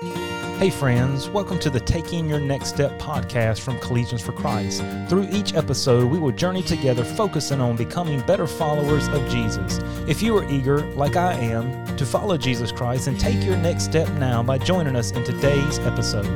[0.00, 4.82] Hey, friends, welcome to the Taking Your Next Step podcast from Collegians for Christ.
[5.08, 9.78] Through each episode, we will journey together focusing on becoming better followers of Jesus.
[10.08, 13.84] If you are eager, like I am, to follow Jesus Christ and take your next
[13.84, 16.26] step now by joining us in today's episode.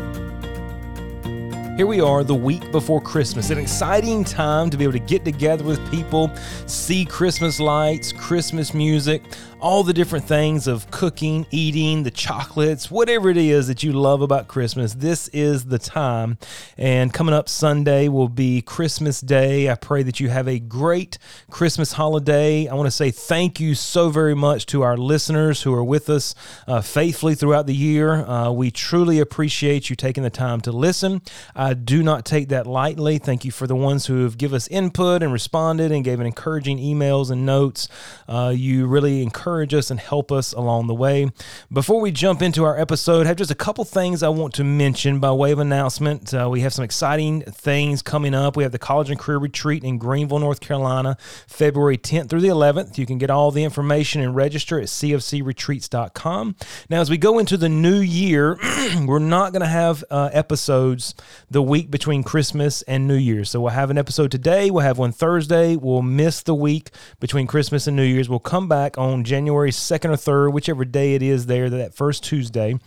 [1.76, 5.24] Here we are the week before Christmas, an exciting time to be able to get
[5.24, 6.28] together with people,
[6.66, 9.22] see Christmas lights, Christmas music,
[9.60, 14.22] all the different things of cooking, eating, the chocolates, whatever it is that you love
[14.22, 14.94] about Christmas.
[14.94, 16.38] This is the time.
[16.76, 19.68] And coming up Sunday will be Christmas Day.
[19.68, 21.18] I pray that you have a great
[21.50, 22.68] Christmas holiday.
[22.68, 26.08] I want to say thank you so very much to our listeners who are with
[26.08, 26.36] us
[26.68, 28.24] uh, faithfully throughout the year.
[28.26, 31.20] Uh, we truly appreciate you taking the time to listen.
[31.56, 33.18] I do not take that lightly.
[33.18, 36.26] Thank you for the ones who have given us input and responded and gave an
[36.26, 37.88] encouraging emails and notes.
[38.28, 41.30] Uh, you really encourage us and help us along the way.
[41.72, 44.64] Before we jump into our episode, I have just a couple things I want to
[44.64, 46.34] mention by way of announcement.
[46.34, 48.56] Uh, we have some exciting things coming up.
[48.56, 52.48] We have the College and Career Retreat in Greenville, North Carolina, February 10th through the
[52.48, 52.98] 11th.
[52.98, 56.56] You can get all the information and register at cfcretreats.com.
[56.90, 58.58] Now, as we go into the new year,
[59.06, 61.14] we're not going to have uh, episodes
[61.50, 63.50] the week between Christmas and New Year's.
[63.50, 67.46] So we'll have an episode today, we'll have one Thursday, we'll miss the week between
[67.46, 68.28] Christmas and New Year's.
[68.28, 72.24] We'll come back on January 2nd or 3rd, whichever day it is there, that first
[72.24, 72.78] Tuesday.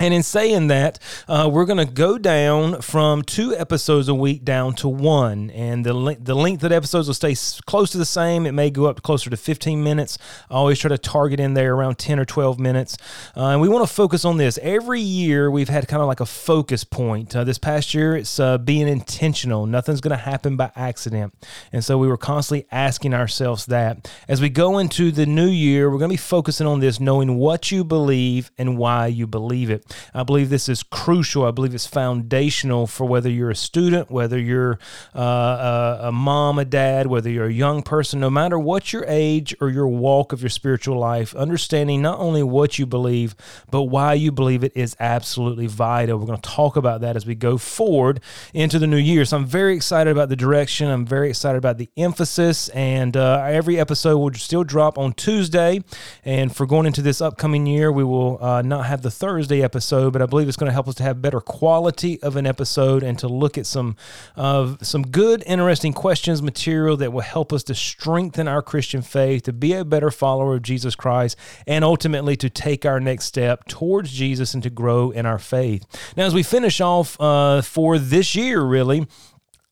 [0.00, 4.44] And in saying that, uh, we're going to go down from two episodes a week
[4.44, 5.50] down to one.
[5.50, 8.44] And the, le- the length of the episodes will stay close to the same.
[8.44, 10.18] It may go up closer to 15 minutes.
[10.50, 12.98] I always try to target in there around 10 or 12 minutes.
[13.36, 14.58] Uh, and we want to focus on this.
[14.62, 17.34] Every year, we've had kind of like a focus point.
[17.36, 19.64] Uh, this past year, it's uh, being intentional.
[19.64, 21.34] Nothing's going to happen by accident.
[21.72, 24.10] And so we were constantly asking ourselves that.
[24.26, 27.36] As we go into the new year, we're going to be focusing on this, knowing
[27.36, 29.83] what you believe and why you believe it.
[30.14, 31.44] I believe this is crucial.
[31.44, 34.78] I believe it's foundational for whether you're a student, whether you're
[35.14, 39.04] uh, a, a mom, a dad, whether you're a young person, no matter what your
[39.06, 43.34] age or your walk of your spiritual life, understanding not only what you believe,
[43.70, 46.18] but why you believe it is absolutely vital.
[46.18, 48.20] We're going to talk about that as we go forward
[48.54, 49.24] into the new year.
[49.24, 50.88] So I'm very excited about the direction.
[50.88, 52.68] I'm very excited about the emphasis.
[52.70, 55.82] And uh, every episode will still drop on Tuesday.
[56.24, 59.73] And for going into this upcoming year, we will uh, not have the Thursday episode
[59.74, 62.46] episode, but I believe it's going to help us to have better quality of an
[62.46, 63.96] episode and to look at some
[64.36, 69.42] uh, some good, interesting questions, material that will help us to strengthen our Christian faith,
[69.42, 71.36] to be a better follower of Jesus Christ,
[71.66, 75.84] and ultimately to take our next step towards Jesus and to grow in our faith.
[76.16, 79.08] Now, as we finish off uh, for this year, really,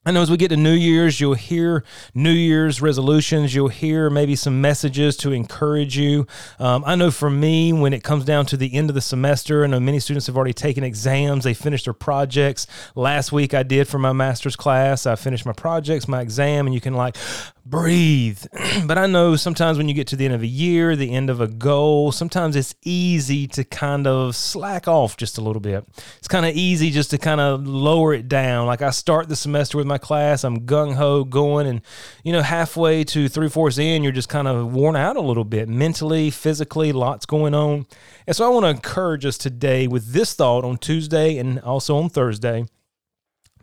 [0.04, 3.54] I know as we get to New Year's, you'll hear New Year's resolutions.
[3.54, 6.26] You'll hear maybe some messages to encourage you.
[6.58, 9.62] Um, I know for me, when it comes down to the end of the semester,
[9.62, 11.44] I know many students have already taken exams.
[11.44, 12.66] They finished their projects.
[12.96, 15.06] Last week, I did for my master's class.
[15.06, 17.16] I finished my projects, my exam, and you can like
[17.64, 18.44] breathe.
[18.86, 21.30] but I know sometimes when you get to the end of a year, the end
[21.30, 25.86] of a goal, sometimes it's easy to kind of slack off just a little bit.
[26.18, 28.66] It's kind of easy just to kind of lower it down.
[28.66, 31.82] Like I start the semester with my class, I'm gung ho going, and
[32.24, 35.44] you know, halfway to three fourths in, you're just kind of worn out a little
[35.44, 37.86] bit mentally, physically, lots going on.
[38.26, 41.96] And so I want to encourage us today with this thought on Tuesday and also
[41.96, 42.66] on Thursday.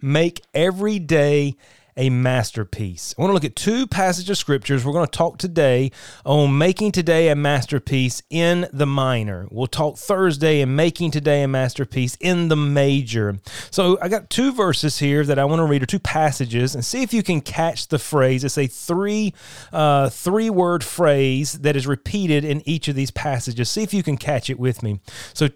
[0.02, 1.58] Make every day
[1.98, 3.14] a masterpiece.
[3.18, 4.86] I want to look at two passages of scriptures.
[4.86, 5.92] We're going to talk today
[6.26, 9.48] on making today a masterpiece in the minor.
[9.52, 13.40] We'll talk Thursday and making today a masterpiece in the major.
[13.72, 16.84] So I got two verses here that I want to read, or two passages, and
[16.84, 18.44] see if you can catch the phrase.
[18.44, 19.34] It's a three
[19.72, 23.70] uh, three word phrase that is repeated in each of these passages.
[23.70, 25.00] See if you can catch it with me.
[25.34, 25.48] So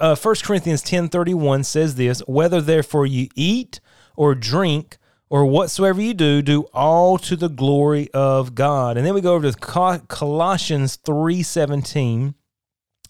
[0.00, 3.80] uh, 1 Corinthians ten thirty one says this: Whether therefore you eat
[4.16, 4.98] or drink
[5.32, 8.98] or whatsoever you do, do all to the glory of God.
[8.98, 12.34] And then we go over to Colossians 3:17.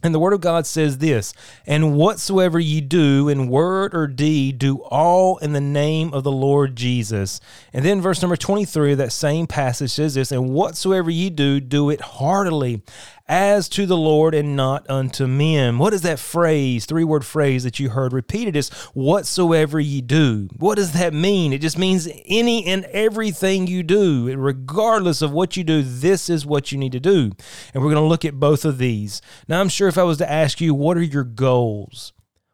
[0.05, 1.33] And the word of God says this,
[1.65, 6.33] and whatsoever ye do in word or deed, do all in the name of the
[6.33, 7.41] Lord Jesus.
[7.73, 11.61] And then verse number 23 of that same passage says this, and whatsoever ye do,
[11.61, 12.83] do it heartily
[13.29, 15.79] as to the Lord and not unto men.
[15.79, 20.49] What is that phrase, three word phrase that you heard repeated is whatsoever ye do.
[20.57, 21.53] What does that mean?
[21.53, 26.47] It just means any and everything you do, regardless of what you do, this is
[26.47, 27.33] what you need to do.
[27.73, 29.23] And we're going to look at both of these.
[29.49, 32.13] Now, I'm sure if I was to ask you, what are your goals?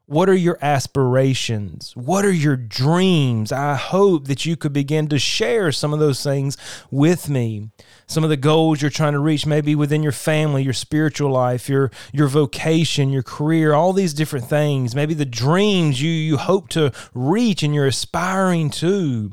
[0.08, 1.92] What are your aspirations?
[1.94, 3.52] What are your dreams?
[3.52, 6.56] I hope that you could begin to share some of those things
[6.90, 7.68] with me.
[8.06, 11.68] Some of the goals you're trying to reach, maybe within your family, your spiritual life,
[11.68, 14.94] your your vocation, your career, all these different things.
[14.94, 19.32] Maybe the dreams you you hope to reach and you're aspiring to.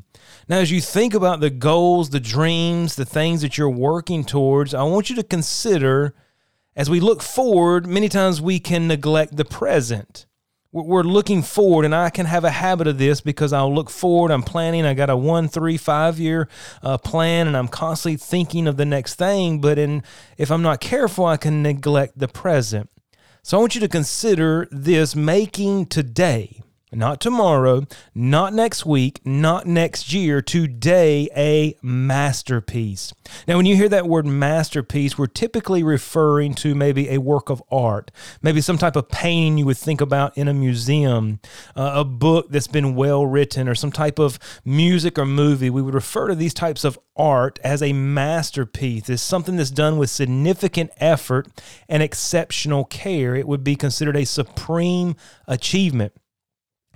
[0.50, 4.74] Now, as you think about the goals, the dreams, the things that you're working towards,
[4.74, 6.14] I want you to consider
[6.76, 10.26] as we look forward, many times we can neglect the present
[10.84, 14.32] we're looking forward, and I can have a habit of this because I'll look forward.
[14.32, 14.86] I'm planning.
[14.86, 16.50] I got a one, three, five year
[16.84, 19.62] uh, plan, and I'm constantly thinking of the next thing.
[19.62, 20.04] But in,
[20.38, 22.90] if I'm not careful, I can neglect the present.
[23.42, 29.66] So I want you to consider this making today not tomorrow, not next week, not
[29.66, 33.14] next year, today a masterpiece.
[33.48, 37.62] Now, when you hear that word masterpiece, we're typically referring to maybe a work of
[37.72, 38.12] art,
[38.42, 41.40] maybe some type of painting you would think about in a museum,
[41.76, 45.70] uh, a book that's been well written, or some type of music or movie.
[45.70, 49.10] We would refer to these types of art as a masterpiece.
[49.10, 51.48] It's something that's done with significant effort
[51.90, 53.36] and exceptional care.
[53.36, 55.16] It would be considered a supreme
[55.48, 56.14] achievement.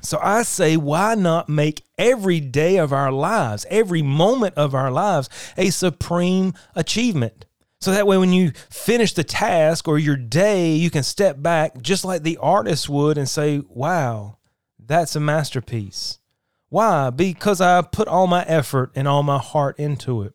[0.01, 4.91] So I say, why not make every day of our lives, every moment of our
[4.91, 7.45] lives, a supreme achievement?
[7.81, 11.81] So that way, when you finish the task or your day, you can step back
[11.81, 14.37] just like the artist would and say, wow,
[14.77, 16.19] that's a masterpiece.
[16.67, 17.09] Why?
[17.09, 20.33] Because I put all my effort and all my heart into it.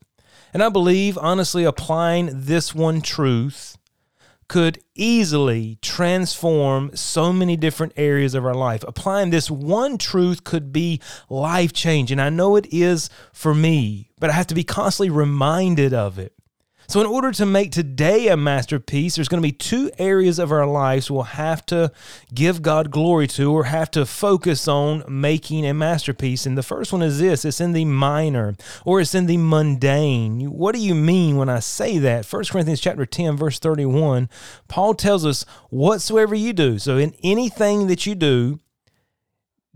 [0.55, 3.77] And I believe, honestly, applying this one truth
[4.49, 8.85] could easily transform so many different areas of our life.
[8.87, 12.21] Applying this one truth could be life changing.
[12.21, 16.33] I know it is for me, but I have to be constantly reminded of it.
[16.87, 20.53] So, in order to make today a masterpiece, there's going to be two areas of
[20.53, 21.93] our lives we'll have to
[22.33, 26.47] give God glory to or have to focus on making a masterpiece.
[26.47, 28.55] And the first one is this it's in the minor
[28.85, 30.51] or it's in the mundane.
[30.51, 32.27] What do you mean when I say that?
[32.31, 34.29] 1 Corinthians chapter 10, verse 31,
[34.69, 38.61] Paul tells us, Whatsoever you do, so in anything that you do,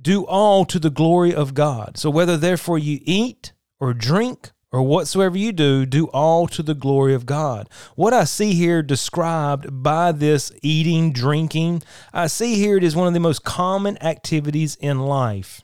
[0.00, 1.96] do all to the glory of God.
[1.96, 6.74] So, whether therefore you eat or drink, or whatsoever you do, do all to the
[6.74, 7.68] glory of God.
[7.94, 11.82] What I see here described by this eating, drinking,
[12.12, 15.62] I see here it is one of the most common activities in life.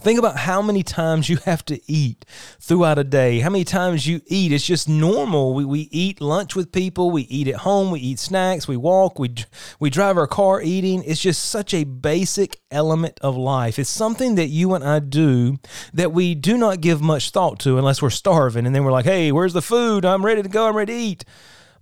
[0.00, 2.24] Think about how many times you have to eat
[2.58, 3.40] throughout a day.
[3.40, 4.52] How many times you eat.
[4.52, 5.54] It's just normal.
[5.54, 7.10] We, we eat lunch with people.
[7.10, 7.90] We eat at home.
[7.90, 8.66] We eat snacks.
[8.66, 9.18] We walk.
[9.18, 9.34] We,
[9.78, 11.02] we drive our car eating.
[11.04, 13.78] It's just such a basic element of life.
[13.78, 15.58] It's something that you and I do
[15.92, 18.66] that we do not give much thought to unless we're starving.
[18.66, 20.04] And then we're like, hey, where's the food?
[20.04, 20.68] I'm ready to go.
[20.68, 21.24] I'm ready to eat.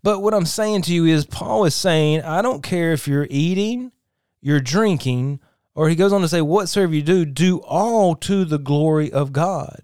[0.03, 3.27] But what I'm saying to you is, Paul is saying, I don't care if you're
[3.31, 3.91] eating,
[4.41, 5.41] you're drinking,
[5.79, 9.33] or he goes on to say, Whatsoever you do, do all to the glory of
[9.33, 9.81] God.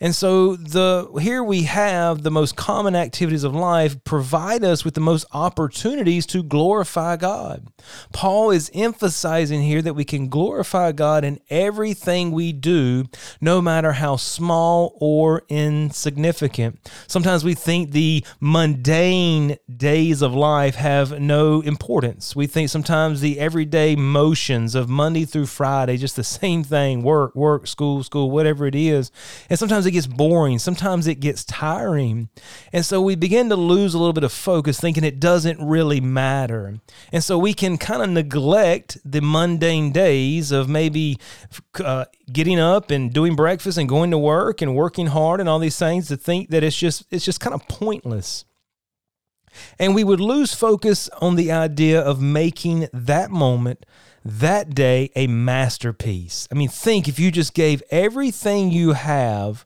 [0.00, 4.94] And so the here we have the most common activities of life provide us with
[4.94, 7.66] the most opportunities to glorify God.
[8.12, 13.06] Paul is emphasizing here that we can glorify God in everything we do,
[13.40, 16.78] no matter how small or insignificant.
[17.08, 22.36] Sometimes we think the mundane days of life have no importance.
[22.36, 27.34] We think sometimes the everyday motions of Monday through Friday, just the same thing, work,
[27.34, 29.10] work, school, school, whatever it is.
[29.50, 30.58] And sometimes it gets boring.
[30.58, 32.28] Sometimes it gets tiring.
[32.72, 36.00] And so we begin to lose a little bit of focus, thinking it doesn't really
[36.00, 36.78] matter.
[37.12, 41.18] And so we can kind of neglect the mundane days of maybe
[41.82, 45.58] uh, getting up and doing breakfast and going to work and working hard and all
[45.58, 48.44] these things to think that it's just it's just kind of pointless.
[49.78, 53.84] And we would lose focus on the idea of making that moment
[54.24, 56.48] that day a masterpiece.
[56.50, 59.64] I mean, think if you just gave everything you have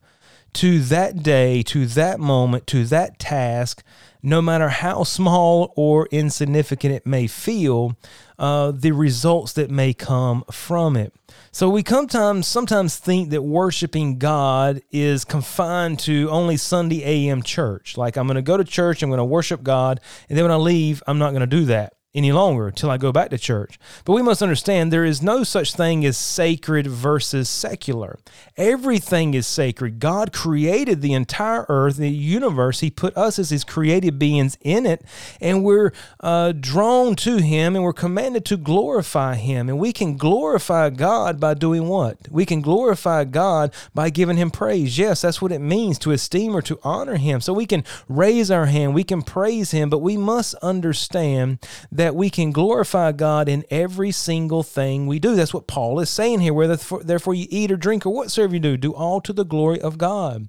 [0.55, 3.83] to that day, to that moment, to that task,
[4.23, 7.97] no matter how small or insignificant it may feel,
[8.39, 11.13] uh, the results that may come from it.
[11.51, 17.97] So we sometimes sometimes think that worshiping God is confined to only Sunday AM church.
[17.97, 20.53] Like I'm going to go to church, I'm going to worship God, and then when
[20.53, 23.39] I leave, I'm not going to do that any longer until I go back to
[23.39, 23.79] church.
[24.05, 28.19] But we must understand there is no such thing as sacred versus secular.
[28.59, 29.99] Everything is sacred.
[29.99, 32.81] God created the entire earth, the universe.
[32.81, 35.03] He put us as His created beings in it,
[35.41, 39.71] and we're uh, drawn to Him and we're commanded to glorify Him.
[39.71, 42.19] And we can glorify God by doing what?
[42.31, 44.99] We can glorify God by giving Him praise.
[44.99, 47.41] Yes, that's what it means to esteem or to honor Him.
[47.41, 51.59] So we can raise our hand, we can praise Him, but we must understand
[51.91, 55.37] that that we can glorify God in every single thing we do.
[55.37, 56.53] That's what Paul is saying here.
[56.53, 59.81] Whether therefore you eat or drink or whatsoever you do, do all to the glory
[59.81, 60.49] of God.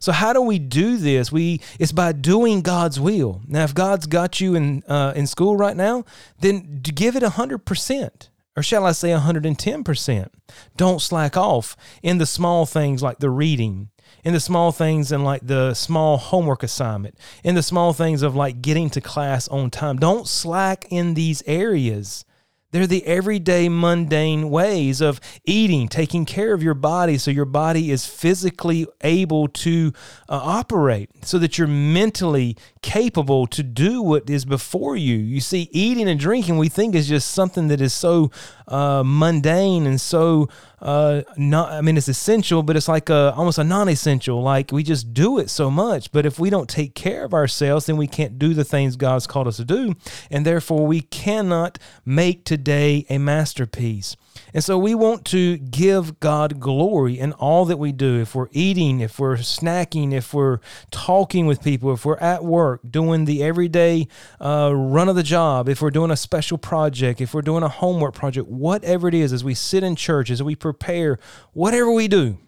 [0.00, 1.30] So how do we do this?
[1.30, 3.42] We it's by doing God's will.
[3.46, 6.04] Now, if God's got you in uh, in school right now,
[6.40, 10.32] then give it hundred percent, or shall I say, hundred and ten percent.
[10.76, 13.90] Don't slack off in the small things like the reading,
[14.24, 18.34] in the small things and like the small homework assignment, in the small things of
[18.34, 19.96] like getting to class on time.
[19.98, 22.24] Don't slack in these areas.
[22.70, 27.90] They're the everyday mundane ways of eating, taking care of your body so your body
[27.90, 29.94] is physically able to
[30.28, 35.16] uh, operate, so that you're mentally capable to do what is before you.
[35.16, 38.30] You see, eating and drinking we think is just something that is so
[38.68, 40.48] uh, mundane and so
[40.80, 41.72] uh, not.
[41.72, 44.40] I mean, it's essential, but it's like a almost a non-essential.
[44.40, 47.86] Like we just do it so much, but if we don't take care of ourselves,
[47.86, 49.94] then we can't do the things God's called us to do,
[50.30, 54.16] and therefore we cannot make today a masterpiece.
[54.54, 58.20] And so we want to give God glory in all that we do.
[58.20, 60.60] If we're eating, if we're snacking, if we're
[60.92, 64.06] talking with people, if we're at work doing the everyday
[64.40, 67.68] uh, run of the job, if we're doing a special project, if we're doing a
[67.68, 71.18] homework project, whatever it is, as we sit in church, as we prepare,
[71.52, 72.38] whatever we do,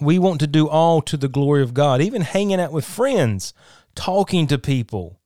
[0.00, 2.00] we want to do all to the glory of God.
[2.00, 3.52] Even hanging out with friends,
[3.94, 5.18] talking to people,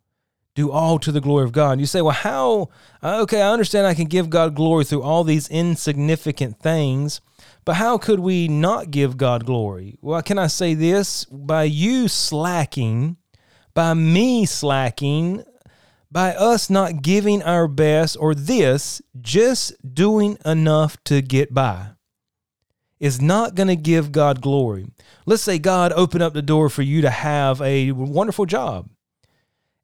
[0.55, 1.81] do all to the glory of God.
[1.81, 2.69] You say, well, how?
[3.03, 7.21] Uh, okay, I understand I can give God glory through all these insignificant things,
[7.65, 9.99] but how could we not give God glory?
[10.01, 11.25] Well, can I say this?
[11.27, 13.17] By you slacking,
[13.75, 15.45] by me slacking,
[16.13, 21.89] by us not giving our best, or this, just doing enough to get by,
[23.01, 24.87] is not going to give God glory.
[25.27, 28.89] Let's say God opened up the door for you to have a wonderful job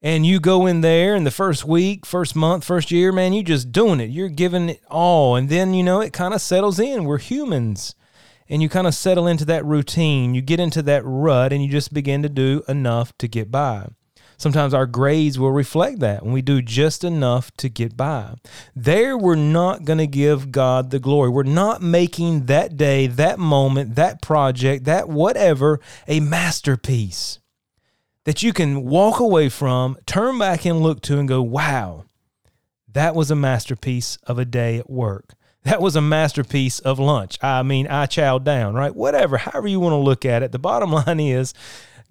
[0.00, 3.42] and you go in there in the first week, first month, first year, man, you
[3.42, 4.10] just doing it.
[4.10, 5.34] You're giving it all.
[5.34, 7.04] And then, you know, it kind of settles in.
[7.04, 7.96] We're humans.
[8.48, 10.34] And you kind of settle into that routine.
[10.34, 13.88] You get into that rut and you just begin to do enough to get by.
[14.38, 18.36] Sometimes our grades will reflect that when we do just enough to get by.
[18.74, 21.28] There, we're not going to give God the glory.
[21.28, 27.40] We're not making that day, that moment, that project, that whatever a masterpiece
[28.24, 32.04] that you can walk away from, turn back and look to, and go, wow,
[32.92, 35.34] that was a masterpiece of a day at work.
[35.64, 37.38] That was a masterpiece of lunch.
[37.42, 38.94] I mean, I chowed down, right?
[38.94, 40.52] Whatever, however you want to look at it.
[40.52, 41.54] The bottom line is,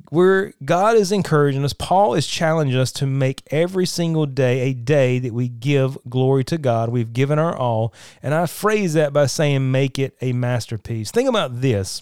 [0.10, 4.74] where God is encouraging us, Paul is challenging us to make every single day a
[4.74, 6.90] day that we give glory to God.
[6.90, 7.94] We've given our all.
[8.24, 11.12] And I phrase that by saying, make it a masterpiece.
[11.12, 12.02] Think about this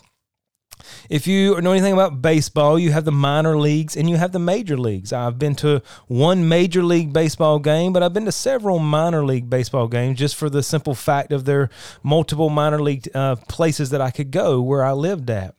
[1.10, 4.40] if you know anything about baseball, you have the minor leagues and you have the
[4.40, 5.14] major leagues.
[5.14, 9.50] I've been to one major league baseball game, but I've been to several minor league
[9.50, 11.70] baseball games just for the simple fact of their
[12.04, 15.56] multiple minor league uh, places that I could go where I lived at.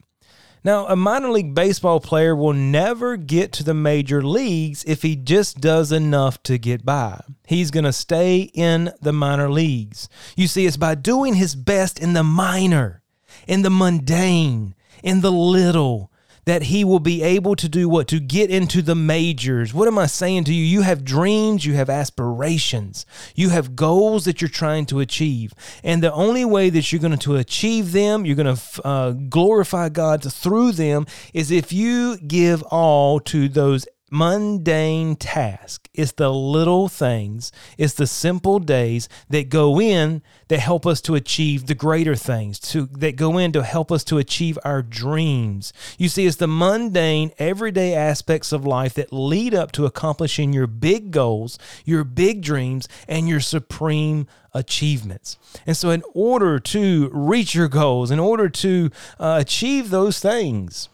[0.64, 5.14] Now, a minor league baseball player will never get to the major leagues if he
[5.14, 7.20] just does enough to get by.
[7.46, 10.08] He's going to stay in the minor leagues.
[10.36, 13.02] You see, it's by doing his best in the minor,
[13.46, 16.10] in the mundane, in the little
[16.46, 18.08] that he will be able to do what?
[18.08, 19.74] To get into the majors.
[19.74, 20.64] What am I saying to you?
[20.64, 25.52] You have dreams, you have aspirations, you have goals that you're trying to achieve.
[25.82, 29.88] And the only way that you're going to achieve them, you're going to uh, glorify
[29.88, 35.88] God through them, is if you give all to those mundane task.
[35.92, 41.14] It's the little things, it's the simple days that go in that help us to
[41.14, 45.72] achieve the greater things, to that go in to help us to achieve our dreams.
[45.98, 50.66] You see, it's the mundane, everyday aspects of life that lead up to accomplishing your
[50.66, 55.36] big goals, your big dreams, and your supreme achievements.
[55.66, 60.88] And so, in order to reach your goals, in order to uh, achieve those things,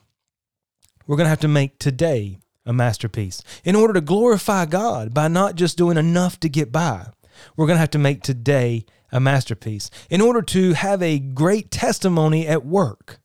[1.06, 3.42] we're going to have to make today a masterpiece.
[3.64, 7.06] In order to glorify God by not just doing enough to get by,
[7.56, 9.90] we're going to have to make today a masterpiece.
[10.10, 13.18] In order to have a great testimony at work,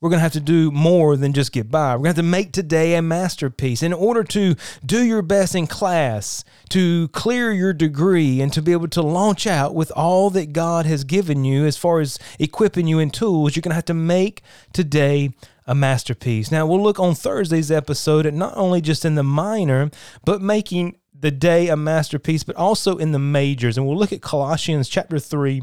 [0.00, 1.92] we're going to have to do more than just get by.
[1.92, 3.84] We're going to have to make today a masterpiece.
[3.84, 8.72] In order to do your best in class, to clear your degree, and to be
[8.72, 12.88] able to launch out with all that God has given you as far as equipping
[12.88, 14.42] you in tools, you're going to have to make
[14.72, 15.34] today
[15.66, 16.50] a masterpiece.
[16.50, 19.90] Now, we'll look on Thursday's episode at not only just in the minor,
[20.24, 23.76] but making the day a masterpiece, but also in the majors.
[23.76, 25.62] And we'll look at Colossians chapter 3.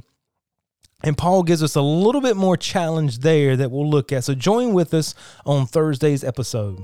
[1.04, 4.26] And Paul gives us a little bit more challenge there that we'll look at.
[4.26, 5.16] So join with us
[5.46, 6.84] on Thursday's episode.